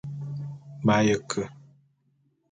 M'aye 0.83 1.15
ke. 1.29 1.43